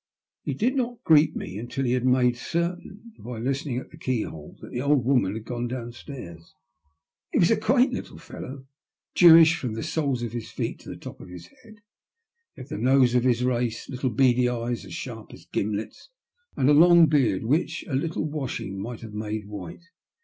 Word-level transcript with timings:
He 0.41 0.55
did 0.55 0.75
not 0.75 1.03
greet 1.03 1.35
me 1.35 1.59
until 1.59 1.85
he 1.85 1.91
had 1.91 2.07
made 2.07 2.35
certain, 2.35 3.11
by 3.19 3.37
listen 3.37 3.73
ing 3.73 3.77
at 3.77 3.91
the 3.91 3.97
keyhole, 3.99 4.57
that 4.59 4.71
the 4.71 4.81
old 4.81 5.05
woman 5.05 5.35
had 5.35 5.45
gone 5.45 5.67
downstairs. 5.67 6.55
He 7.31 7.37
was 7.37 7.51
a 7.51 7.55
quaint 7.55 7.93
little 7.93 8.17
fellow, 8.17 8.65
Jewish 9.13 9.55
from 9.55 9.73
the 9.73 9.83
soles 9.83 10.23
of 10.23 10.31
his 10.31 10.49
feet 10.49 10.79
to 10.79 10.89
the 10.89 10.97
top 10.97 11.21
of 11.21 11.29
his 11.29 11.49
head. 11.61 11.81
He 12.55 12.61
had 12.63 12.69
the 12.69 12.79
nose 12.79 13.13
of 13.13 13.25
his 13.25 13.43
race, 13.43 13.87
little 13.89 14.09
beady 14.09 14.49
eyes 14.49 14.85
as 14.85 14.95
sharp 14.95 15.33
as 15.33 15.45
gimlets, 15.45 16.09
and 16.57 16.67
a 16.67 16.73
long 16.73 17.05
beard 17.05 17.43
which 17.43 17.85
a 17.87 17.93
little 17.93 18.25
washing 18.27 18.81
might 18.81 19.01
have 19.01 19.13
made 19.13 19.45
white. 19.45 19.83